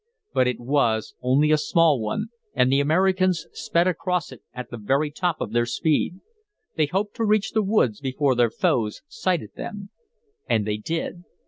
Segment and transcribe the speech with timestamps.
[0.33, 4.77] But it was only a small one, and the Americans sped across it at the
[4.77, 6.21] very top of their speed.
[6.75, 9.91] They hoped to reach the woods before their foes sighted them.
[10.49, 11.23] And they did.